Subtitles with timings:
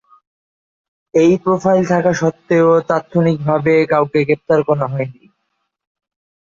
[1.13, 5.23] এই প্রোফাইল থাকা সত্ত্বেও, তাৎক্ষণিকভাবে কাউকে গ্রেপ্তার করা হয়নি।